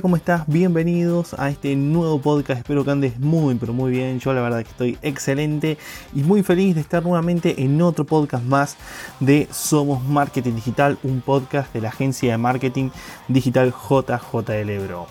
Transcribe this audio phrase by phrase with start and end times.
[0.00, 0.44] ¿cómo estás?
[0.46, 2.60] Bienvenidos a este nuevo podcast.
[2.60, 4.20] Espero que andes muy, pero muy bien.
[4.20, 5.76] Yo la verdad que estoy excelente
[6.14, 8.76] y muy feliz de estar nuevamente en otro podcast más
[9.18, 12.90] de Somos Marketing Digital, un podcast de la agencia de marketing
[13.26, 15.06] digital JJL Bro.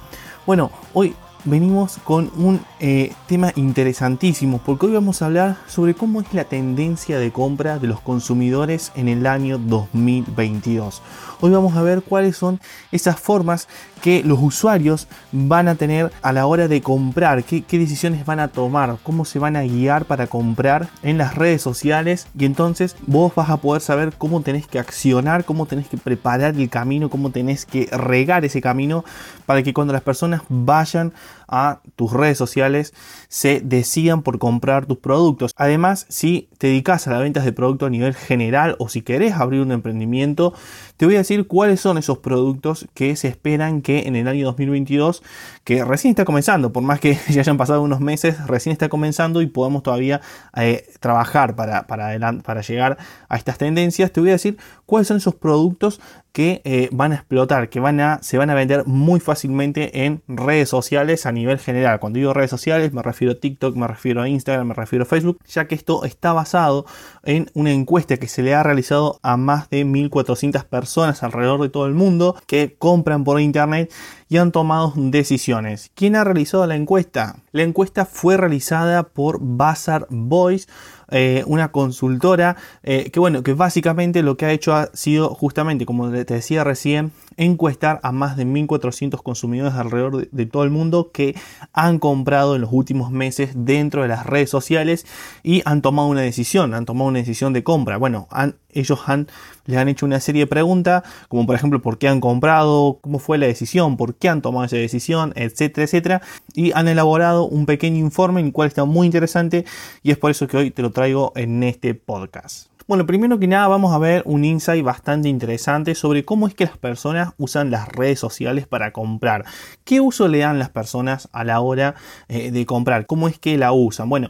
[0.45, 1.15] Bueno, hoy
[1.47, 6.43] venimos con un eh, tema interesantísimo porque hoy vamos a hablar sobre cómo es la
[6.43, 11.01] tendencia de compra de los consumidores en el año 2022.
[11.39, 12.59] Hoy vamos a ver cuáles son
[12.91, 13.67] esas formas
[14.01, 18.49] que los usuarios van a tener a la hora de comprar, qué, decisiones van a
[18.49, 23.33] tomar, cómo se van a guiar para comprar en las redes sociales y entonces vos
[23.35, 27.29] vas a poder saber cómo tenés que accionar, cómo tenés que preparar el camino, cómo
[27.29, 29.05] tenés que regar ese camino
[29.45, 31.13] para que cuando las personas vayan
[31.47, 32.93] a tus redes sociales
[33.27, 35.51] se decidan por comprar tus productos.
[35.55, 39.33] Además, si te dedicas a las ventas de productos a nivel general o si querés
[39.33, 40.53] abrir un emprendimiento,
[40.97, 44.45] te voy a decir cuáles son esos productos que se esperan que en el año
[44.45, 45.23] 2022,
[45.63, 49.41] que recién está comenzando, por más que ya hayan pasado unos meses, recién está comenzando
[49.41, 50.21] y podemos todavía
[50.55, 52.97] eh, trabajar para, para llegar
[53.29, 55.99] a estas tendencias, te voy a decir cuáles son esos productos
[56.37, 60.21] que eh, van a explotar, que van a, se van a vender muy fácilmente en
[60.27, 61.99] redes sociales a nivel general.
[61.99, 65.07] Cuando digo redes sociales me refiero a TikTok, me refiero a Instagram, me refiero a
[65.07, 66.85] Facebook, ya que esto está basado
[67.23, 71.69] en una encuesta que se le ha realizado a más de 1.400 personas alrededor de
[71.69, 73.91] todo el mundo que compran por internet
[74.29, 75.91] y han tomado decisiones.
[75.95, 77.37] ¿Quién ha realizado la encuesta?
[77.51, 80.67] La encuesta fue realizada por Bazar Voice
[81.09, 85.85] eh, una consultora eh, que bueno, que básicamente lo que ha hecho ha sido justamente,
[85.85, 91.11] como te decía recién, encuestar a más de 1.400 consumidores alrededor de, todo el mundo
[91.13, 91.35] que
[91.71, 95.05] han comprado en los últimos meses dentro de las redes sociales
[95.43, 97.97] y han tomado una decisión, han tomado una decisión de compra.
[97.97, 98.27] Bueno,
[98.71, 99.27] ellos han,
[99.65, 103.19] les han hecho una serie de preguntas, como por ejemplo por qué han comprado, cómo
[103.19, 106.21] fue la decisión, por qué han tomado esa decisión, etcétera, etcétera.
[106.53, 109.65] Y han elaborado un pequeño informe, en el cual está muy interesante
[110.01, 112.76] y es por eso que hoy te lo traigo en este podcast.
[112.87, 116.63] Bueno, primero que nada vamos a ver un insight bastante interesante sobre cómo es que
[116.63, 119.43] las personas usan las redes sociales para comprar.
[119.83, 121.95] ¿Qué uso le dan las personas a la hora
[122.29, 123.05] eh, de comprar?
[123.05, 124.07] ¿Cómo es que la usan?
[124.07, 124.29] Bueno,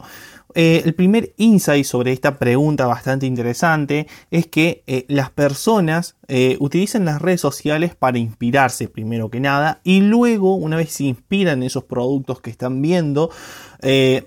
[0.56, 6.16] eh, el primer insight sobre esta pregunta bastante interesante es que eh, las personas
[6.60, 11.60] utilizan las redes sociales para inspirarse primero que nada y luego una vez se inspiran
[11.60, 13.30] en esos productos que están viendo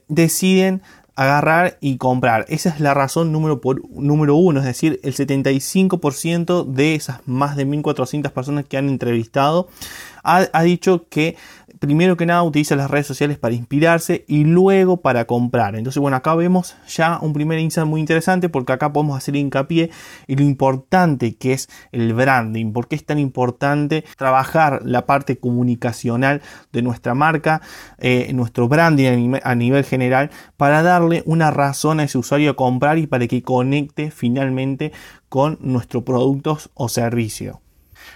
[0.09, 0.81] deciden
[1.21, 2.47] agarrar y comprar.
[2.49, 7.57] Esa es la razón número, por, número uno, es decir, el 75% de esas más
[7.57, 9.69] de 1.400 personas que han entrevistado
[10.25, 11.37] ha, ha dicho que
[11.81, 15.75] primero que nada utiliza las redes sociales para inspirarse y luego para comprar.
[15.75, 19.91] Entonces, bueno, acá vemos ya un primer insight muy interesante porque acá podemos hacer hincapié
[20.29, 26.43] en lo importante que es el branding, porque es tan importante trabajar la parte comunicacional
[26.71, 27.63] de nuestra marca,
[27.99, 32.99] eh, nuestro branding a nivel general, para darle una razón a ese usuario a comprar
[32.99, 34.93] y para que conecte finalmente
[35.31, 37.57] con nuestros productos o servicios.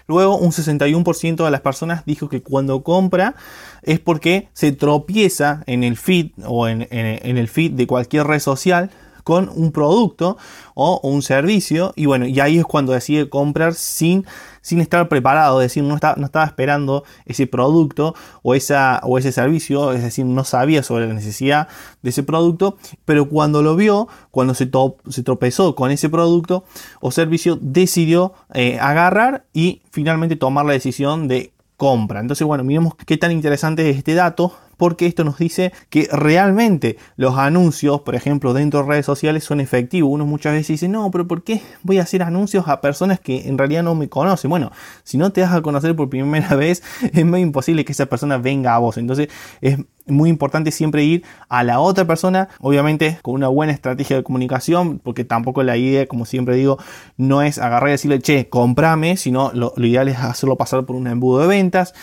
[0.06, 3.34] Luego, un 61% de las personas dijo que cuando compra
[3.82, 8.90] es porque se tropieza en el feed o en, el feed de cualquier red social
[9.24, 10.36] con un producto
[10.74, 14.26] o un servicio y bueno, y ahí es cuando decide comprar sin,
[14.60, 19.32] sin estar preparado, es decir, no, no estaba esperando ese producto o, esa, o ese
[19.32, 21.68] servicio, es decir, no sabía sobre la necesidad
[22.02, 24.70] de ese producto, pero cuando lo vio, cuando se,
[25.08, 26.64] se tropezó con ese producto
[27.00, 32.20] o servicio, decidió eh, agarrar y finalmente tomar la decisión de compra.
[32.20, 36.96] Entonces, bueno, miremos qué tan interesante es este dato porque esto nos dice que realmente
[37.16, 40.10] los anuncios, por ejemplo, dentro de redes sociales son efectivos.
[40.12, 43.48] Uno muchas veces dice, no, pero ¿por qué voy a hacer anuncios a personas que
[43.48, 44.50] en realidad no me conocen?
[44.50, 44.70] Bueno,
[45.02, 46.82] si no te das a conocer por primera vez,
[47.12, 48.98] es muy imposible que esa persona venga a vos.
[48.98, 49.28] Entonces
[49.60, 54.22] es muy importante siempre ir a la otra persona, obviamente con una buena estrategia de
[54.22, 56.78] comunicación, porque tampoco la idea, como siempre digo,
[57.16, 61.06] no es agarrar y decirle, che, comprame, sino lo, ideal es hacerlo pasar por un
[61.06, 61.94] embudo de ventas.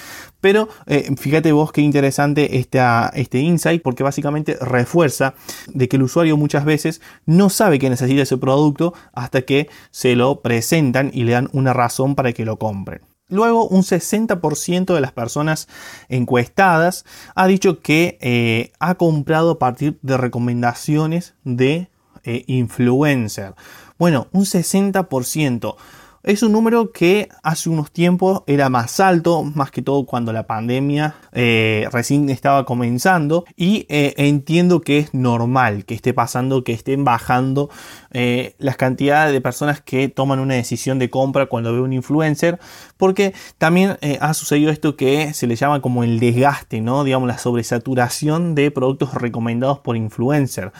[0.41, 5.35] Pero eh, fíjate vos qué interesante esta, este insight, porque básicamente refuerza
[5.67, 10.15] de que el usuario muchas veces no sabe que necesita ese producto hasta que se
[10.15, 13.01] lo presentan y le dan una razón para que lo compren.
[13.31, 15.69] Luego, un 60% de las personas
[16.09, 21.89] encuestadas ha dicho que eh, ha comprado a partir de recomendaciones de
[22.25, 23.55] eh, influencer.
[23.97, 25.75] Bueno, un 60%.
[26.23, 30.45] Es un número que hace unos tiempos era más alto, más que todo cuando la
[30.45, 33.43] pandemia eh, recién estaba comenzando.
[33.55, 37.71] Y eh, entiendo que es normal que esté pasando, que estén bajando
[38.11, 42.59] eh, las cantidades de personas que toman una decisión de compra cuando ve un influencer.
[42.97, 47.03] Porque también ha sucedido esto que se le llama como el desgaste, ¿no?
[47.03, 50.71] Digamos, la sobresaturación de productos recomendados por influencer.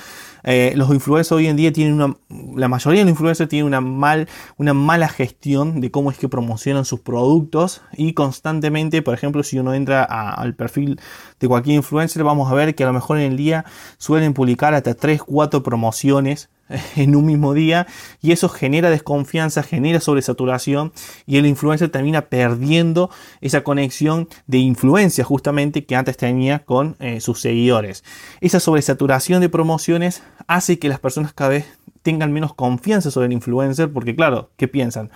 [0.43, 2.15] Eh, los influencers hoy en día tienen una,
[2.55, 4.27] la mayoría de los influencers tienen una, mal,
[4.57, 9.59] una mala gestión de cómo es que promocionan sus productos y constantemente, por ejemplo, si
[9.59, 10.99] uno entra al perfil
[11.39, 13.65] de cualquier influencer, vamos a ver que a lo mejor en el día
[13.97, 16.49] suelen publicar hasta 3, 4 promociones
[16.95, 17.88] en un mismo día
[18.21, 20.91] y eso genera desconfianza, genera sobresaturación
[21.25, 23.09] y el influencer termina perdiendo
[23.41, 28.03] esa conexión de influencia justamente que antes tenía con eh, sus seguidores.
[28.41, 31.65] Esa sobresaturación de promociones hace que las personas cada vez
[32.01, 35.12] tengan menos confianza sobre el influencer porque claro, ¿qué piensan?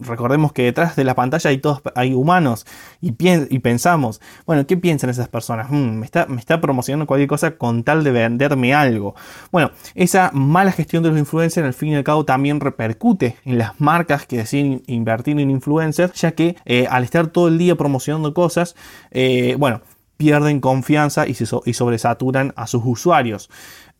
[0.00, 2.66] Recordemos que detrás de la pantalla hay todos hay humanos
[3.00, 5.70] y, pensamos, bueno, ¿qué piensan esas personas?
[5.70, 9.14] Mm, me, está, me está promocionando cualquier cosa con tal de venderme algo.
[9.50, 13.58] Bueno, esa mala gestión de los influencers al fin y al cabo también repercute en
[13.58, 17.76] las marcas que deciden invertir en influencers, ya que eh, al estar todo el día
[17.76, 18.76] promocionando cosas,
[19.10, 19.80] eh, bueno,
[20.16, 23.50] pierden confianza y, se y sobresaturan a sus usuarios.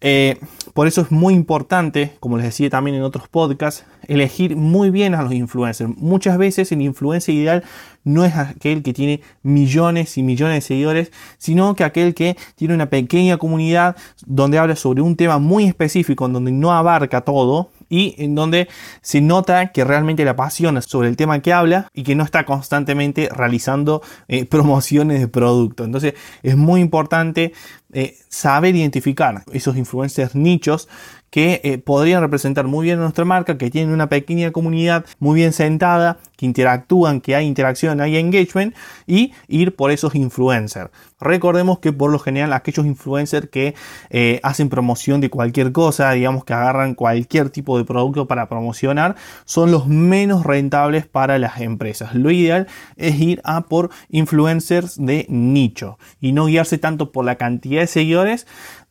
[0.07, 0.37] Eh,
[0.75, 5.15] por eso es muy importante, como les decía también en otros podcasts, elegir muy bien
[5.15, 5.97] a los influencers.
[5.97, 7.65] Muchas veces el influencer ideal
[8.05, 12.75] no es aquel que tiene millones y millones de seguidores, sino que aquel que tiene
[12.75, 13.97] una pequeña comunidad
[14.27, 18.69] donde habla sobre un tema muy específico, en donde no abarca todo y en donde
[19.01, 22.45] se nota que realmente le apasiona sobre el tema que habla y que no está
[22.45, 25.85] constantemente realizando eh, promociones de producto.
[25.85, 27.53] Entonces es muy importante
[27.95, 30.89] eh, saber identificar esos influencers nichos
[31.35, 35.35] que eh, podrían representar muy bien a nuestra marca, que tienen una pequeña comunidad muy
[35.35, 38.73] bien sentada, que interactúan, que hay interacción, hay engagement
[39.09, 40.91] y ir por esos influencers.
[41.19, 43.75] Recordemos que por lo general aquellos influencers que
[44.11, 49.17] eh, hacen promoción de cualquier cosa, digamos que agarran cualquier tipo de producto para promocionar,
[49.45, 52.15] son los menos rentables para las empresas.
[52.15, 57.35] Lo ideal es ir a por influencers de nicho y no guiarse tanto por la
[57.37, 58.47] cantidad seguidores,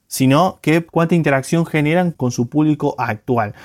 [0.08, 3.56] sino que cuánta interacción generan con su público actual.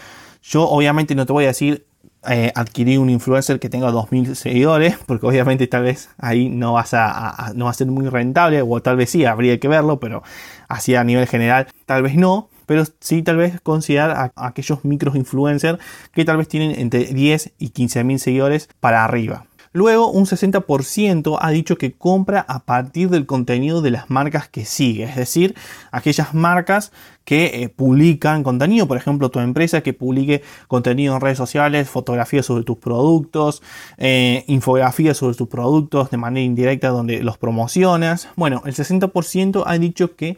[0.43, 1.87] Yo obviamente no te voy a decir
[2.27, 6.93] eh, adquirir un influencer que tenga 2.000 seguidores, porque obviamente tal vez ahí no vas
[6.93, 10.23] a, no va a ser muy rentable, o tal vez sí, habría que verlo, pero
[10.69, 12.49] así a nivel general tal vez no.
[12.67, 15.79] Pero sí, tal vez considerar a, aquellos micros influencers
[16.13, 19.48] que tal vez tienen entre 10 y 15.000 seguidores para arriba.
[19.79, 24.65] Luego, un 60% ha dicho que compra a partir del contenido de las marcas que
[24.65, 25.55] sigue, es decir,
[25.93, 26.91] aquellas marcas
[27.25, 32.45] que eh, publican contenido, por ejemplo, tu empresa que publique contenido en redes sociales, fotografías
[32.47, 33.63] sobre tus productos,
[33.99, 38.27] eh, infografías sobre tus productos de manera indirecta donde los promocionas.
[38.35, 40.37] Bueno, el 60% ha dicho que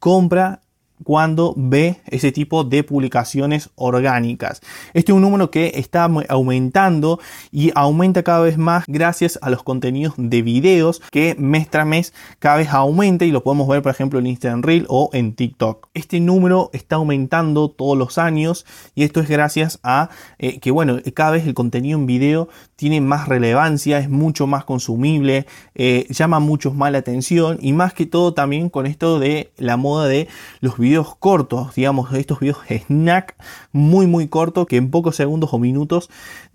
[0.00, 0.60] compra
[1.02, 4.60] cuando ve ese tipo de publicaciones orgánicas.
[4.94, 7.20] Este es un número que está aumentando
[7.50, 12.12] y aumenta cada vez más gracias a los contenidos de videos que mes tras mes
[12.38, 15.88] cada vez aumenta y lo podemos ver por ejemplo en Instagram Reel o en TikTok.
[15.94, 20.98] Este número está aumentando todos los años y esto es gracias a eh, que bueno,
[21.14, 26.40] cada vez el contenido en video tiene más relevancia, es mucho más consumible, eh, llama
[26.40, 30.28] mucho más la atención y más que todo también con esto de la moda de
[30.60, 33.36] los videos cortos, digamos, estos videos snack
[33.72, 36.10] muy muy cortos que en pocos segundos o minutos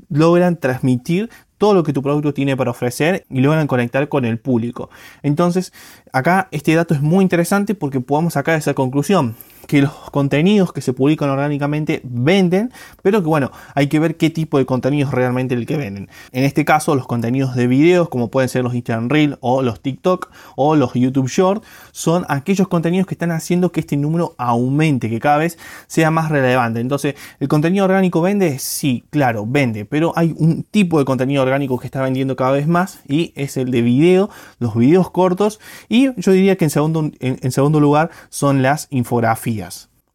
[0.09, 4.37] logran transmitir todo lo que tu producto tiene para ofrecer y logran conectar con el
[4.37, 4.89] público.
[5.23, 5.73] Entonces,
[6.13, 9.35] acá este dato es muy interesante porque podemos sacar esa conclusión
[9.67, 12.71] que los contenidos que se publican orgánicamente venden,
[13.03, 16.09] pero que bueno, hay que ver qué tipo de contenidos realmente el que venden.
[16.31, 19.81] En este caso, los contenidos de videos, como pueden ser los Instagram Reel o los
[19.81, 25.09] TikTok o los YouTube Short, son aquellos contenidos que están haciendo que este número aumente,
[25.09, 25.57] que cada vez
[25.87, 26.79] sea más relevante.
[26.79, 28.59] Entonces, ¿el contenido orgánico vende?
[28.59, 32.67] Sí, claro, vende, pero hay un tipo de contenido orgánico que está vendiendo cada vez
[32.67, 35.59] más y es el de video, los videos cortos
[35.89, 39.56] y yo diría que en segundo, en segundo lugar son las infografías.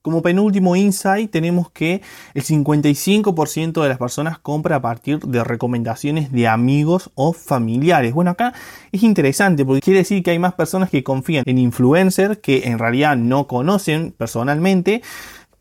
[0.03, 2.03] Como penúltimo insight tenemos que
[2.35, 8.13] el 55% de las personas compra a partir de recomendaciones de amigos o familiares.
[8.13, 8.53] Bueno, acá
[8.91, 12.81] es interesante porque quiere decir que hay más personas que confían en influencers que en
[12.81, 15.03] realidad no conocen personalmente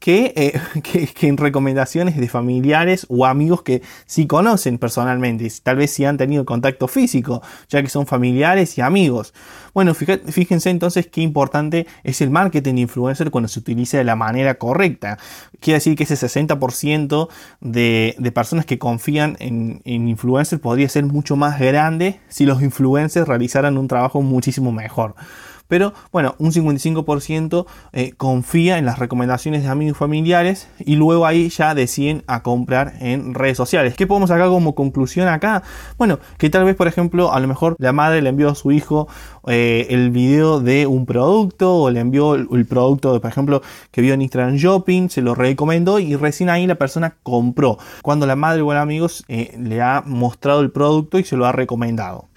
[0.82, 6.06] que, que, en recomendaciones de familiares o amigos que sí conocen personalmente, tal vez sí
[6.06, 9.32] han tenido contacto físico, ya que son familiares y amigos.
[9.76, 14.56] Bueno, fíjense entonces qué importante es el marketing influencer cuando se utiliza de la manera
[14.56, 15.20] correcta.
[15.60, 17.30] Quiere decir que ese 60%
[17.60, 22.64] de, de, personas que confían en, en influencers podría ser mucho más grande si los
[22.64, 25.14] influencers realizaran un trabajo muchísimo mejor.
[25.72, 31.26] Pero bueno, un 55% eh, confía en las recomendaciones de amigos y familiares y luego
[31.26, 33.94] ahí ya deciden a comprar en redes sociales.
[33.96, 35.64] ¿Qué podemos sacar como conclusión acá?
[35.98, 38.74] Bueno, que tal vez por ejemplo a lo mejor la madre le envió a su
[38.74, 39.08] hijo
[39.48, 43.62] eh, el video de un producto o le envió el, producto, por ejemplo,
[43.92, 47.78] que vio en Instagram Shopping, se lo recomendó y recién ahí la persona compró.
[48.02, 51.46] Cuando la madre o el amigo eh, le ha mostrado el producto y se lo
[51.46, 52.28] ha recomendado.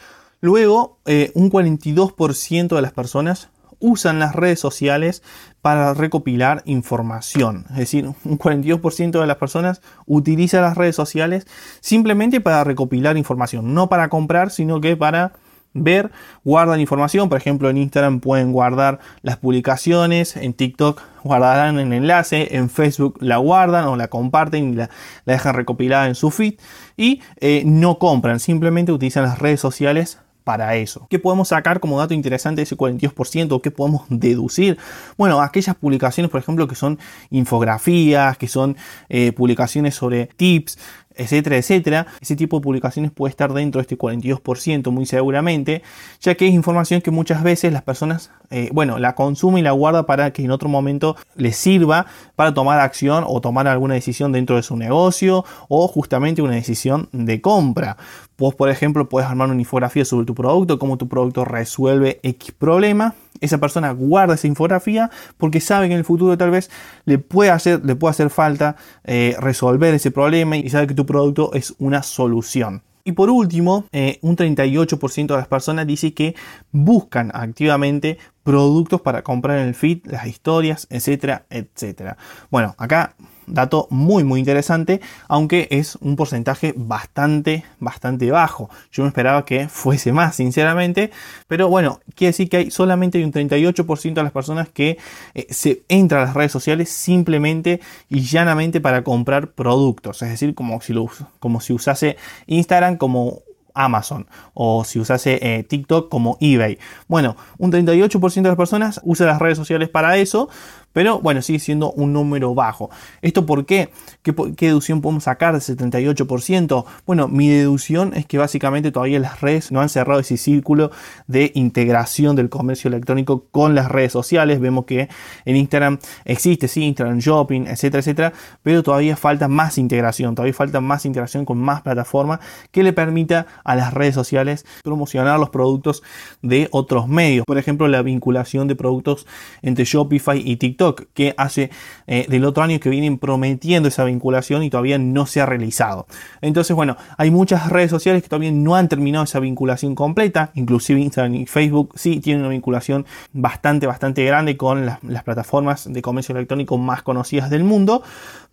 [0.45, 3.49] Luego, eh, un 42% de las personas
[3.81, 5.23] usan las redes sociales
[5.63, 7.65] para recopilar información.
[7.71, 11.47] Es decir, un 42% de las personas utiliza las redes sociales
[11.81, 15.33] simplemente para recopilar información, no para comprar, sino que para
[15.73, 16.11] ver,
[16.45, 22.55] guardan información, por ejemplo en Instagram pueden guardar las publicaciones, en TikTok guardarán el enlace,
[22.57, 24.91] en Facebook la guardan o la comparten y la,
[25.25, 26.57] dejan recopilada en su feed.
[26.99, 31.07] Y eh, no compran, simplemente utilizan las redes sociales para eso.
[31.09, 33.61] ¿Qué podemos sacar como dato interesante de ese 42%?
[33.63, 34.79] ¿Qué podemos deducir?
[35.17, 36.99] Bueno, aquellas publicaciones, por ejemplo, que son
[37.31, 38.77] infografías, que son
[39.09, 40.79] eh, publicaciones sobre tips,
[41.15, 42.07] etcétera, etcétera.
[42.21, 45.83] Ese tipo de publicaciones puede estar dentro de este 42% muy seguramente,
[46.21, 49.73] ya que es información que muchas veces las personas, eh, bueno, la consumen y la
[49.73, 52.07] guarda para que en otro momento les sirva
[52.37, 57.09] para tomar acción o tomar alguna decisión dentro de su negocio o justamente una decisión
[57.13, 57.97] de compra.
[58.37, 62.53] Vos, por ejemplo, puedes armar una infografía sobre tu producto, cómo tu producto resuelve X
[62.53, 63.15] problema.
[63.41, 66.71] Esa persona guarda esa infografía porque sabe que en el futuro tal vez
[67.05, 71.04] le puede hacer, le puede hacer falta eh, resolver ese problema y sabe que tu
[71.05, 72.83] producto es una solución.
[73.05, 76.35] Y por último, eh, un 38% de las personas dice que
[76.73, 82.17] buscan activamente productos para comprar en el feed, las historias, etcétera, etcétera.
[82.51, 83.15] Bueno, acá
[83.47, 88.71] dato muy muy interesante, aunque es un porcentaje bastante bastante bajo.
[88.93, 91.11] Yo me esperaba que fuese más, sinceramente,
[91.49, 94.99] pero bueno, quiere decir que hay solamente un 38% de las personas que
[95.35, 100.55] eh, se entran a las redes sociales simplemente y llanamente para comprar productos, es decir,
[100.55, 100.95] como si
[101.41, 103.43] como si usase Instagram como
[103.75, 106.79] Amazon o si usase eh, TikTok como eBay.
[107.09, 110.49] Bueno, un 38% de las personas usa las redes sociales para eso,
[110.95, 112.89] pero bueno, sigue siendo un número bajo.
[113.21, 113.91] ¿Esto por qué?
[114.23, 114.33] ¿Qué,
[114.67, 116.85] deducción podemos sacar de 78%?
[117.05, 120.93] Bueno, mi deducción es que básicamente todavía las redes no han cerrado ese círculo
[121.27, 124.61] de integración del comercio electrónico con las redes sociales.
[124.61, 125.09] Vemos que
[125.45, 128.33] en Instagram existe, sí, Instagram Shopping, etcétera, etcétera,
[128.63, 132.39] pero todavía falta más integración, todavía falta más integración con más plataformas
[132.71, 136.05] que le permita a las redes sociales promocionar los productos
[136.41, 137.45] de otros medios.
[137.45, 139.27] Por ejemplo, la vinculación de productos
[139.61, 141.71] entre Shopify y TikTok que hace
[142.07, 146.07] eh, del otro año que vienen prometiendo esa vinculación y todavía no se ha realizado.
[146.41, 151.01] Entonces, bueno, hay muchas redes sociales que todavía no han terminado esa vinculación completa, inclusive
[151.01, 156.35] Instagram y Facebook sí tienen una vinculación bastante, bastante grande con las, plataformas de comercio
[156.35, 158.03] electrónico más conocidas del mundo,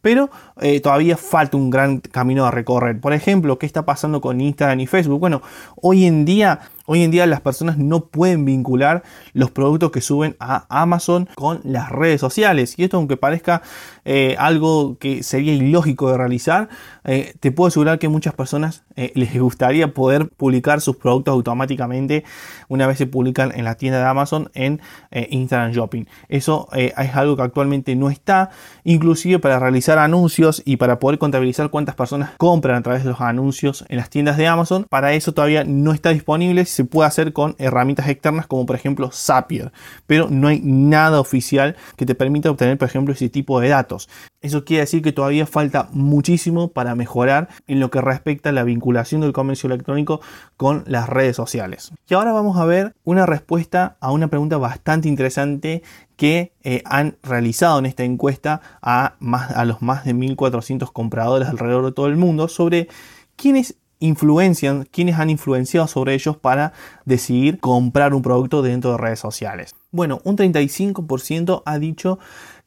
[0.02, 0.30] pero
[0.60, 3.00] eh, todavía falta un gran camino a recorrer.
[3.00, 5.20] Por ejemplo, ¿qué está pasando con Instagram y Facebook?
[5.20, 5.42] Bueno,
[5.76, 10.36] hoy en día Hoy en día las personas no pueden vincular los productos que suben
[10.40, 12.74] a Amazon con las redes sociales.
[12.78, 13.62] Y esto aunque parezca
[14.04, 16.68] eh, algo que sería ilógico de realizar,
[17.06, 22.24] eh, te puedo asegurar que muchas personas les gustaría poder publicar sus productos automáticamente
[22.68, 24.82] una vez se publican en la tienda de Amazon en
[25.12, 26.06] Instagram Shopping.
[26.30, 28.52] Eso es algo que actualmente no está.
[28.84, 33.22] Inclusive para realizar anuncios y para poder contabilizar cuántas personas compran a través de los
[33.22, 37.34] anuncios en las tiendas de Amazon, para eso todavía no está disponible se puede hacer
[37.34, 39.72] con herramientas externas como por ejemplo Zapier,
[40.08, 44.10] pero no hay nada oficial que te permita obtener por ejemplo ese tipo de datos.
[44.42, 48.64] Eso quiere decir que todavía falta muchísimo para mejorar en lo que respecta a la
[48.64, 50.22] vinculación del comercio electrónico
[50.58, 51.92] con las redes sociales.
[52.08, 55.84] Y ahora vamos a ver una respuesta a una pregunta bastante interesante
[56.22, 61.48] que eh, han realizado en esta encuesta a, más, a los más de 1.400 compradores
[61.48, 62.90] alrededor de todo el mundo sobre
[63.36, 66.74] quiénes influencian, quienes han influenciado sobre ellos para
[67.06, 69.74] decidir comprar un producto dentro de redes sociales.
[69.90, 72.20] Bueno, un 35% ha dicho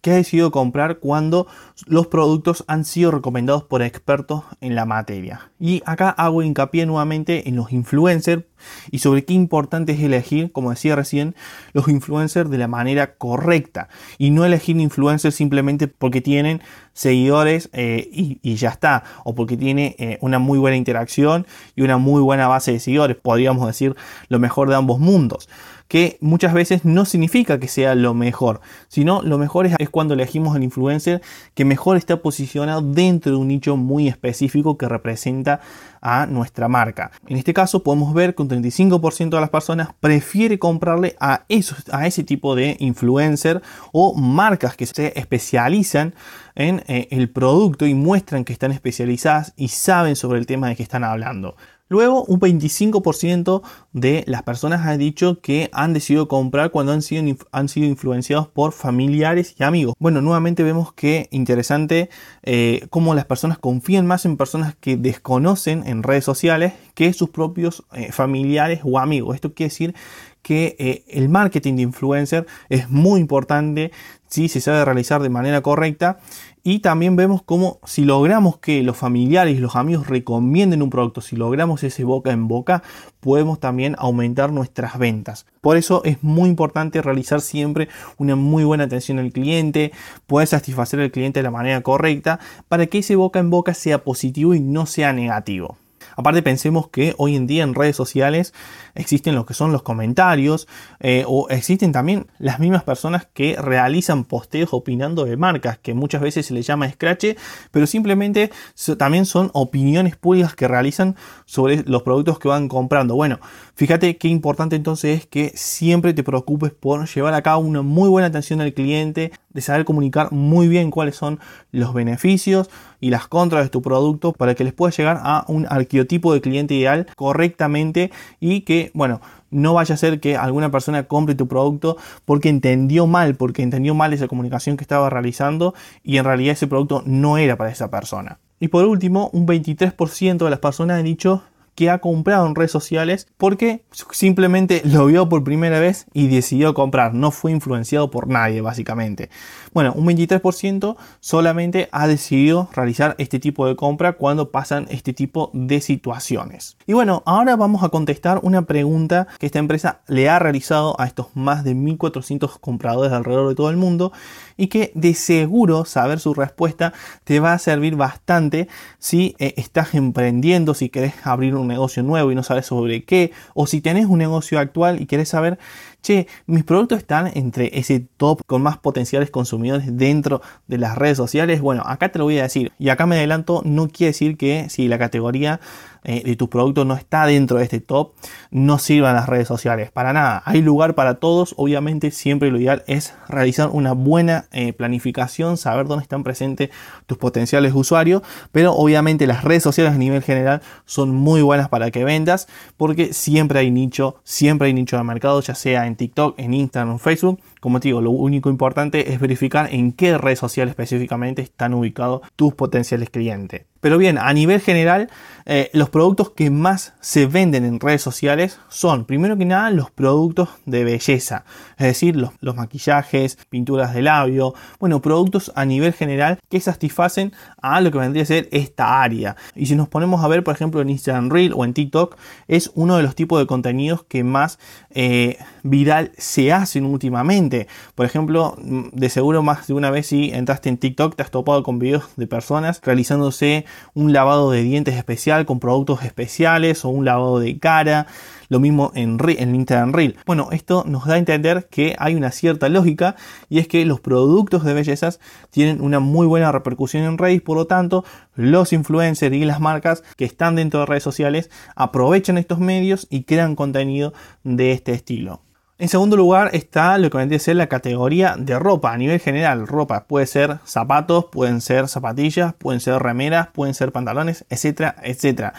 [0.04, 1.46] que ha decidido comprar cuando
[1.86, 5.50] los productos han sido recomendados por expertos en la materia.
[5.58, 8.44] Y acá hago hincapié nuevamente en los influencers
[8.90, 11.34] y sobre qué importante es elegir, como decía recién,
[11.72, 13.88] los influencers de la manera correcta.
[14.18, 16.60] Y no elegir influencers simplemente porque tienen
[16.92, 21.46] seguidores eh, y, ya está, o porque tiene eh, una muy buena interacción
[21.76, 23.96] y una muy buena base de seguidores, podríamos decir
[24.28, 25.48] lo mejor de ambos mundos
[25.88, 30.56] que muchas veces no significa que sea lo mejor, sino lo mejor es, cuando elegimos
[30.56, 31.22] el influencer
[31.54, 35.60] que mejor está posicionado dentro de un nicho muy específico que representa
[36.00, 37.10] a nuestra marca.
[37.26, 41.84] En este caso podemos ver que un 35% de las personas prefiere comprarle a, esos,
[41.92, 43.62] a ese tipo de influencer
[43.92, 46.14] o marcas que se especializan
[46.54, 50.76] en eh, el producto y muestran que están especializadas y saben sobre el tema de
[50.76, 51.56] que están hablando.
[51.88, 53.62] Luego, un 25%
[53.92, 58.48] de las personas han dicho que han decidido comprar cuando han sido, han sido influenciados
[58.48, 59.94] por familiares y amigos.
[59.98, 62.08] Bueno, nuevamente vemos que interesante
[62.42, 67.28] eh, cómo las personas confían más en personas que desconocen en redes sociales que sus
[67.28, 69.34] propios eh, familiares o amigos.
[69.34, 69.94] Esto quiere decir
[70.40, 73.92] que eh, el marketing de influencer es muy importante
[74.28, 76.18] si se sabe realizar de manera correcta
[76.66, 81.20] y también vemos cómo si logramos que los familiares y los amigos recomienden un producto,
[81.20, 82.82] si logramos ese boca en boca,
[83.20, 85.44] podemos también aumentar nuestras ventas.
[85.60, 89.92] Por eso es muy importante realizar siempre una muy buena atención al cliente,
[90.26, 94.02] poder satisfacer al cliente de la manera correcta para que ese boca en boca sea
[94.02, 95.76] positivo y no sea negativo.
[96.16, 98.54] Aparte pensemos que hoy en día en redes sociales
[98.94, 100.68] existen lo que son los comentarios
[101.00, 106.20] eh, o existen también las mismas personas que realizan posteos opinando de marcas que muchas
[106.20, 107.24] veces se les llama scratch
[107.70, 108.50] pero simplemente
[108.98, 113.14] también son opiniones públicas que realizan sobre los productos que van comprando.
[113.14, 113.38] Bueno,
[113.74, 118.08] fíjate qué importante entonces es que siempre te preocupes por llevar a cabo una muy
[118.08, 121.38] buena atención al cliente, de saber comunicar muy bien cuáles son
[121.70, 122.68] los beneficios
[123.00, 125.66] y las contras de tu producto para que les puedas llegar a un
[126.04, 129.20] arqueotipo de cliente ideal correctamente y que, bueno,
[129.50, 133.94] no vaya a ser que alguna persona compre tu producto porque entendió mal, porque entendió
[133.94, 137.90] mal esa comunicación que estaba realizando y en realidad ese producto no era para esa
[137.90, 138.38] persona.
[138.60, 141.42] Y por último, un 23% de las personas han dicho
[141.74, 146.74] que ha comprado en redes sociales porque simplemente lo vio por primera vez y decidió
[146.74, 147.14] comprar.
[147.14, 149.30] No fue influenciado por nadie, básicamente.
[149.72, 155.50] Bueno, un 23% solamente ha decidido realizar este tipo de compra cuando pasan este tipo
[155.52, 156.76] de situaciones.
[156.86, 161.06] Y bueno, ahora vamos a contestar una pregunta que esta empresa le ha realizado a
[161.06, 164.12] estos más de 1400 compradores alrededor de todo el mundo
[164.56, 166.92] y que de seguro saber su respuesta
[167.24, 172.30] te va a servir bastante si eh, estás emprendiendo, si querés abrir un negocio nuevo
[172.32, 175.58] y no sabes sobre qué, o si tenés un negocio actual y querés saber,
[176.02, 181.16] che, mis productos están entre ese top con más potenciales consumidores dentro de las redes
[181.16, 184.36] sociales, bueno, acá te lo voy a decir y acá me adelanto, no quiere decir
[184.36, 185.60] que si la categoría
[186.04, 188.12] eh, de tus productos no está dentro de este top,
[188.50, 189.90] no sirvan las redes sociales.
[189.90, 191.54] Para nada, hay lugar para todos.
[191.56, 196.70] Obviamente siempre lo ideal es realizar una buena eh, planificación, saber dónde están presentes
[197.06, 201.90] tus potenciales usuarios, pero obviamente las redes sociales a nivel general son muy buenas para
[201.90, 206.38] que vendas porque siempre hay nicho, siempre hay nicho de mercado, ya sea en TikTok,
[206.38, 207.40] en Instagram, en Facebook.
[207.64, 212.20] Como te digo, lo único importante es verificar en qué red social específicamente están ubicados
[212.36, 213.64] tus potenciales clientes.
[213.84, 215.10] Pero bien, a nivel general,
[215.44, 219.90] eh, los productos que más se venden en redes sociales son, primero que nada, los
[219.90, 221.44] productos de belleza,
[221.76, 227.82] es decir, los, maquillajes, pinturas de labio, bueno, productos a nivel general que satisfacen a
[227.82, 229.36] lo que vendría a ser esta área.
[229.54, 232.16] Y si nos ponemos a ver, por ejemplo, en Instagram Reel o en TikTok,
[232.48, 234.58] es uno de los tipos de contenidos que más
[234.94, 237.53] eh, viral se hacen últimamente.
[237.94, 241.62] Por ejemplo, de seguro más de una vez si entraste en TikTok te has topado
[241.62, 243.64] con videos de personas realizándose
[243.94, 248.06] un lavado de dientes especial con productos especiales o un lavado de cara.
[248.50, 250.16] Lo mismo en, en Instagram Reel.
[250.26, 253.16] Bueno, esto nos da a entender que hay una cierta lógica
[253.48, 255.18] y es que los productos de bellezas
[255.50, 260.02] tienen una muy buena repercusión en redes, por lo tanto, los influencers y las marcas
[260.16, 264.12] que están dentro de redes sociales aprovechan estos medios y crean contenido
[264.42, 265.40] de este estilo.
[265.76, 269.66] En segundo lugar está lo que vendría ser la categoría de ropa a nivel general.
[269.66, 275.52] Ropa puede ser zapatos, pueden ser zapatillas, pueden ser remeras, pueden ser pantalones, etcétera, etcétera.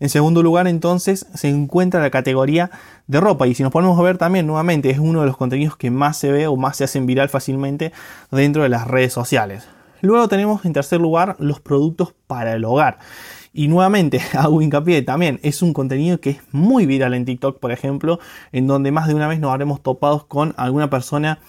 [0.00, 2.72] En segundo lugar, entonces, se encuentra la categoría
[3.06, 3.46] de ropa.
[3.46, 6.16] Y si nos ponemos a ver también, nuevamente, es uno de los contenidos que más
[6.16, 7.92] se ve o más se hacen viral fácilmente
[8.32, 9.68] dentro de las redes sociales.
[10.00, 12.98] Luego tenemos en tercer lugar los productos para el hogar.
[13.52, 17.72] Y nuevamente hago hincapié también, es un contenido que es muy viral en TikTok, por
[17.72, 18.20] ejemplo,
[18.52, 21.40] en donde más de una vez nos habremos topados con alguna persona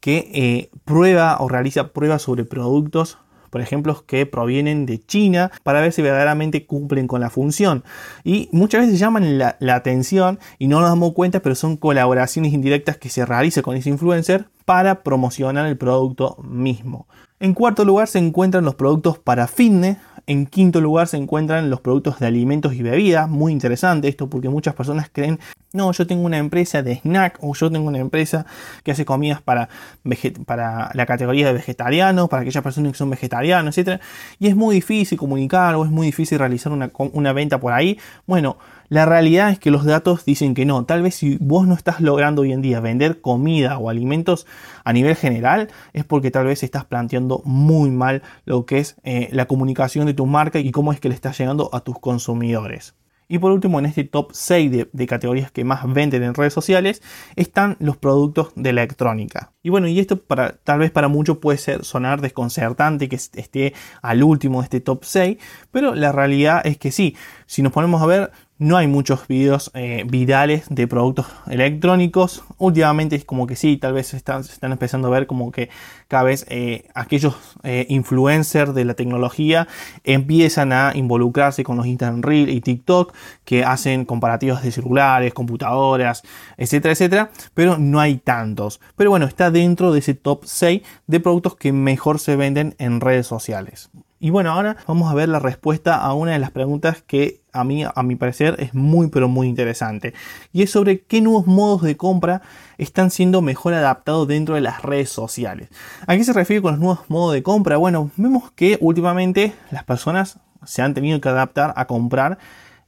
[0.00, 3.18] que eh, prueba o realiza pruebas sobre productos
[3.54, 7.84] por ejemplo, que provienen de China para ver si verdaderamente cumplen con la función.
[8.24, 12.96] Y muchas veces llaman la, atención y no nos damos cuenta, pero son colaboraciones indirectas
[12.96, 17.06] que se realizan con ese influencer para promocionar el producto mismo.
[17.38, 21.80] En cuarto lugar se encuentran los productos para fitness, en quinto lugar se encuentran los
[21.80, 23.28] productos de alimentos y bebidas.
[23.28, 25.38] Muy interesante esto porque muchas personas creen,
[25.72, 28.46] no, yo tengo una empresa de snack o yo tengo una empresa
[28.82, 29.68] que hace comidas para,
[30.04, 34.00] la categoría de vegetarianos, para aquellas personas que son vegetarianos, etc.
[34.38, 37.98] Y es muy difícil comunicar o es muy difícil realizar una venta por ahí.
[38.26, 38.56] Bueno,
[38.94, 40.84] la realidad es que los datos dicen que no.
[40.84, 44.46] Tal vez si vos no estás logrando hoy en día vender comida o alimentos
[44.84, 49.30] a nivel general, es porque tal vez estás planteando muy mal lo que es eh,
[49.32, 52.94] la comunicación de tu marca y cómo es que le estás llegando a tus consumidores.
[53.26, 57.02] Y por último, en este top 6 de, categorías que más venden en redes sociales
[57.36, 59.52] están los productos de electrónica.
[59.62, 63.72] Y bueno, y esto para, tal vez para muchos puede ser sonar desconcertante que esté
[64.02, 65.38] al último de este top 6,
[65.70, 69.70] pero la realidad es que sí, si nos ponemos a ver, no hay muchos videos
[69.74, 72.44] eh, virales de productos electrónicos.
[72.58, 75.70] Últimamente es como que sí, tal vez se están, empezando a ver como que
[76.08, 79.66] cada vez eh, aquellos eh, influencers de la tecnología
[80.04, 83.12] empiezan a involucrarse con los Instagram Reel y TikTok
[83.44, 86.22] que hacen comparativos de celulares, computadoras,
[86.56, 87.30] etcétera, etcétera.
[87.54, 88.80] Pero no hay tantos.
[88.96, 93.00] Pero bueno, está dentro de ese top 6 de productos que mejor se venden en
[93.00, 93.90] redes sociales.
[94.20, 97.62] Y bueno, ahora vamos a ver la respuesta a una de las preguntas que a
[97.62, 100.14] mí, a mi parecer, es muy pero muy interesante.
[100.52, 102.42] Y es sobre qué nuevos modos de compra
[102.78, 105.68] están siendo mejor adaptados dentro de las redes sociales.
[106.06, 107.76] ¿A qué se refiere con los nuevos modos de compra?
[107.76, 112.38] Bueno, vemos que últimamente las personas se han tenido que adaptar a comprar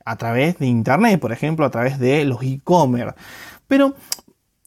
[0.05, 3.15] a través de internet, por ejemplo, a través de los e-commerce.
[3.67, 3.95] Pero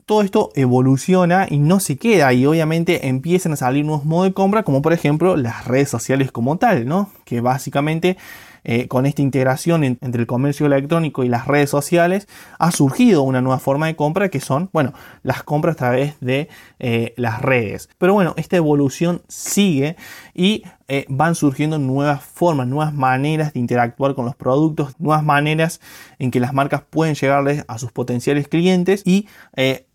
[0.09, 4.33] todo esto evoluciona y no se queda y obviamente empiezan a salir nuevos modos de
[4.33, 7.11] compra como por ejemplo las redes sociales como tal, ¿no?
[7.25, 8.17] Que básicamente
[8.63, 13.41] eh, con esta integración entre el comercio electrónico y las redes sociales, ha surgido una
[13.41, 14.93] nueva forma de compra que son, bueno,
[15.23, 17.89] las compras a través de eh, las redes.
[17.97, 19.95] Pero bueno, esta evolución sigue
[20.39, 25.81] y eh, van surgiendo nuevas formas, nuevas maneras de interactuar con los productos, nuevas maneras
[26.17, 29.27] en que las marcas pueden llegarles a sus potenciales clientes y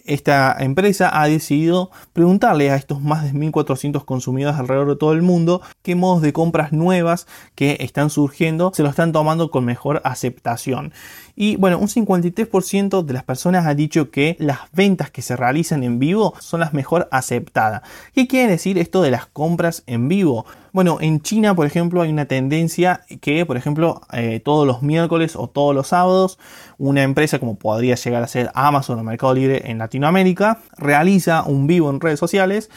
[0.04, 5.22] esta empresa ha decidido preguntarle a estos más de 1.400 consumidores alrededor de todo el
[5.22, 10.02] mundo qué modos de compras nuevas que están surgiendo se lo están tomando con mejor
[10.04, 10.92] aceptación.
[11.36, 15.82] Y bueno, un 53% de las personas ha dicho que las ventas que se realizan
[15.82, 17.82] en vivo son las mejor aceptadas.
[18.14, 20.46] ¿Qué quiere decir esto de las compras en vivo?
[20.72, 25.36] Bueno, en China, por ejemplo, hay una tendencia que, por ejemplo, eh, todos los miércoles
[25.36, 26.38] o todos los sábados,
[26.78, 31.66] una empresa como podría llegar a ser Amazon o Mercado Libre en Latinoamérica, realiza un
[31.66, 32.70] vivo en redes sociales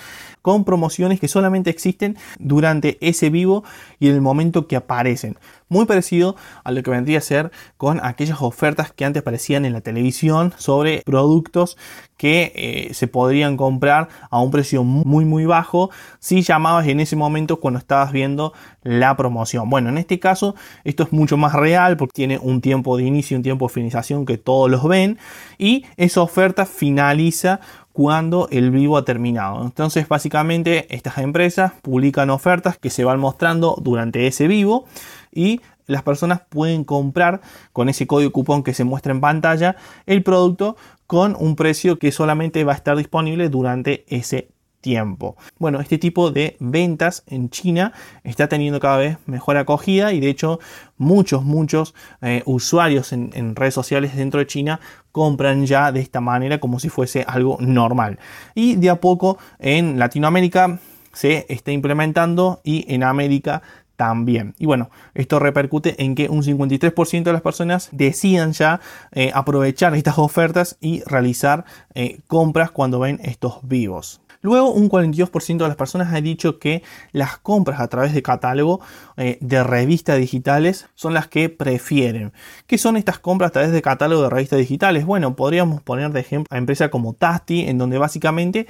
[0.47, 3.65] con promociones que solamente existen durante ese vivo
[3.99, 5.38] y en el momento que aparecen.
[5.67, 9.73] Muy parecido a lo que vendría a ser con aquellas ofertas que antes aparecían en
[9.73, 11.75] la televisión sobre productos
[12.17, 17.15] que eh, se podrían comprar a un precio muy muy bajo si llamabas en ese
[17.15, 18.53] momento cuando estabas viendo
[18.84, 19.69] la promoción.
[19.69, 23.36] Bueno, en este caso esto es mucho más real porque tiene un tiempo de inicio
[23.36, 25.17] y un tiempo de finalización que todos los ven
[25.58, 27.60] y esa oferta finaliza
[27.93, 29.63] cuando el vivo ha terminado.
[29.63, 34.86] Entonces básicamente estas empresas publican ofertas que se van mostrando durante ese vivo
[35.32, 37.41] y las personas pueden comprar
[37.73, 40.75] con ese código cupón que se muestra en pantalla el producto
[41.08, 44.50] con un precio que solamente va a estar disponible durante ese
[44.82, 45.36] tiempo.
[45.58, 47.93] Bueno, este tipo de ventas en China
[48.24, 50.60] está teniendo cada vez mejor acogida y de hecho
[50.98, 54.80] muchos, muchos eh, usuarios en, redes sociales dentro de China
[55.12, 58.20] compran ya de esta manera como si fuese algo normal.
[58.54, 60.80] Y de a poco en Latinoamérica
[61.12, 63.63] se está implementando y en América
[63.97, 64.53] también.
[64.57, 68.79] Y bueno, esto repercute en que un 53% de las personas decidan ya
[69.12, 74.21] eh, aprovechar estas ofertas y realizar eh, compras cuando ven estos vivos.
[74.41, 78.79] Luego, un 42% de las personas ha dicho que las compras a través de catálogo
[79.17, 82.33] eh, de revistas digitales son las que prefieren.
[82.67, 85.05] ¿Qué son estas compras a través de catálogo de revistas digitales?
[85.05, 88.67] Bueno, podríamos poner de ejemplo a empresas como Tasty, en donde básicamente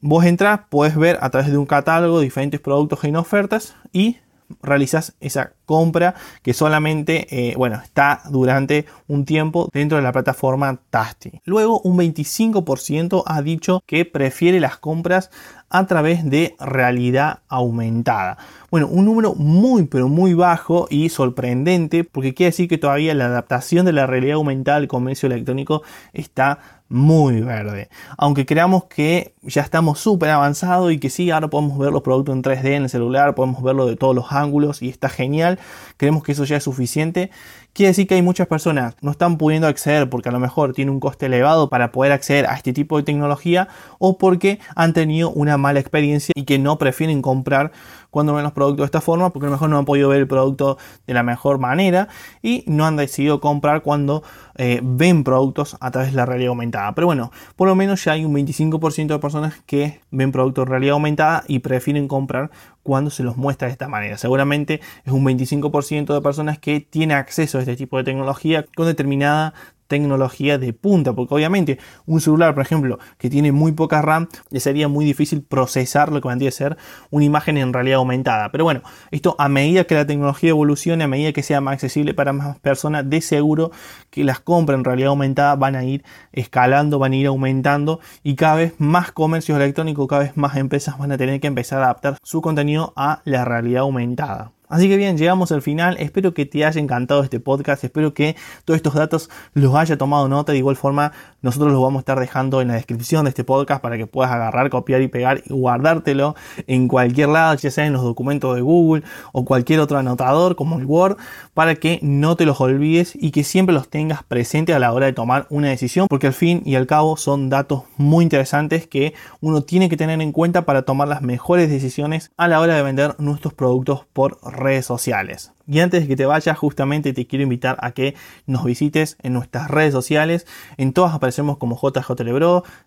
[0.00, 4.18] vos entras, puedes ver a través de un catálogo diferentes productos en ofertas y
[4.62, 10.78] realizas esa compra que solamente eh, bueno, está durante un tiempo dentro de la plataforma
[10.90, 11.40] Tasty.
[11.44, 15.30] Luego un 25% ha dicho que prefiere las compras
[15.70, 18.36] a través de realidad aumentada.
[18.70, 23.26] Bueno, un número muy pero muy bajo y sorprendente porque quiere decir que todavía la
[23.26, 27.88] adaptación de la realidad aumentada al comercio electrónico está muy verde.
[28.18, 32.34] Aunque creamos que ya estamos súper avanzados y que sí, ahora podemos ver los productos
[32.34, 35.58] en 3D en el celular, podemos verlo de todos los ángulos y está genial,
[35.96, 37.30] creemos que eso ya es suficiente.
[37.72, 40.90] Quiere decir que hay muchas personas no están pudiendo acceder porque a lo mejor tiene
[40.90, 45.30] un coste elevado para poder acceder a este tipo de tecnología o porque han tenido
[45.30, 47.72] una mala experiencia y que no prefieren comprar
[48.12, 50.20] cuando ven los productos de esta forma porque a lo mejor no han podido ver
[50.20, 52.08] el producto de la mejor manera
[52.42, 54.22] y no han decidido comprar cuando
[54.56, 56.94] eh, ven productos a través de la realidad aumentada.
[56.94, 60.70] Pero bueno, por lo menos ya hay un 25% de personas que ven productos de
[60.70, 62.50] realidad aumentada y prefieren comprar
[62.82, 64.18] cuando se los muestra de esta manera.
[64.18, 68.86] Seguramente es un 25% de personas que tiene acceso a este tipo de tecnología con
[68.86, 69.54] determinada
[69.92, 74.58] tecnología de punta, porque obviamente un celular, por ejemplo, que tiene muy poca RAM, le
[74.58, 76.78] sería muy difícil procesar lo que vendría a ser
[77.10, 78.50] una imagen en realidad aumentada.
[78.50, 82.14] Pero bueno, esto a medida que la tecnología evolucione, a medida que sea más accesible
[82.14, 83.70] para más personas, de seguro
[84.08, 88.34] que las compras en realidad aumentada van a ir escalando, van a ir aumentando y
[88.34, 91.84] cada vez más comercios electrónicos, cada vez más empresas van a tener que empezar a
[91.84, 94.52] adaptar su contenido a la realidad aumentada.
[94.72, 95.98] Así que bien, llegamos al final.
[95.98, 97.84] Espero que te haya encantado este podcast.
[97.84, 100.52] Espero que todos estos datos los haya tomado nota.
[100.52, 103.82] De igual forma, nosotros los vamos a estar dejando en la descripción de este podcast
[103.82, 107.92] para que puedas agarrar, copiar y pegar y guardártelo en cualquier lado, ya sea en
[107.92, 111.18] los documentos de Google o cualquier otro anotador como el Word,
[111.52, 115.04] para que no te los olvides y que siempre los tengas presentes a la hora
[115.04, 119.12] de tomar una decisión, porque al fin y al cabo son datos muy interesantes que
[119.42, 122.82] uno tiene que tener en cuenta para tomar las mejores decisiones a la hora de
[122.82, 125.52] vender nuestros productos por redes sociales.
[125.66, 128.14] Y antes de que te vayas, justamente te quiero invitar a que
[128.46, 130.46] nos visites en nuestras redes sociales.
[130.76, 132.12] En todas aparecemos como JJ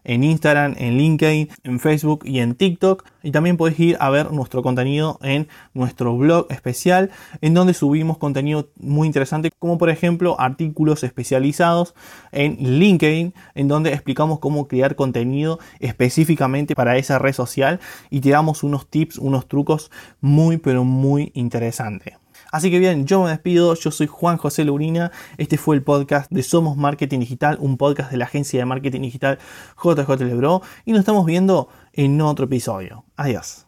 [0.04, 3.06] en Instagram, en LinkedIn, en Facebook y en TikTok.
[3.24, 7.12] Y también puedes ir a ver nuestro contenido en nuestro blog especial,
[7.42, 11.96] en donde subimos contenido muy interesante, como por ejemplo artículos especializados
[12.32, 18.30] en LinkedIn, en donde explicamos cómo crear contenido específicamente para esa red social y te
[18.30, 22.25] damos unos tips, unos trucos muy pero muy interesantes.
[22.56, 26.32] Así que bien, yo me despido, yo soy Juan José Lurina, este fue el podcast
[26.32, 29.40] de Somos Marketing Digital, un podcast de la agencia de marketing digital
[29.84, 33.04] JJ Lebro y nos estamos viendo en otro episodio.
[33.18, 33.65] Adiós.